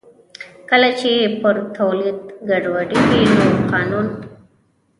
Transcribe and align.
کله 0.69 0.89
چې 0.99 1.11
پر 1.41 1.55
تولید 1.77 2.17
ګډوډي 2.49 2.99
وي 3.09 3.23
نو 3.35 3.45
قانون 3.71 4.07
کار 4.11 4.23
کوي 4.25 4.29